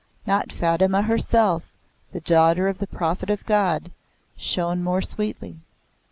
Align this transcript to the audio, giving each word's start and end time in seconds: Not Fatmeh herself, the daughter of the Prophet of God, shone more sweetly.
Not 0.25 0.51
Fatmeh 0.51 1.03
herself, 1.05 1.71
the 2.11 2.21
daughter 2.21 2.67
of 2.67 2.79
the 2.79 2.87
Prophet 2.87 3.29
of 3.29 3.45
God, 3.45 3.91
shone 4.35 4.81
more 4.81 5.03
sweetly. 5.03 5.59